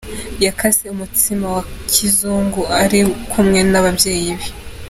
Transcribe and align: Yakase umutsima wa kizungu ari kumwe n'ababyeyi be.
Yakase 0.45 0.85
umutsima 0.95 1.45
wa 1.55 1.63
kizungu 1.91 2.61
ari 2.81 2.99
kumwe 3.31 3.59
n'ababyeyi 3.71 4.31
be. 4.37 4.47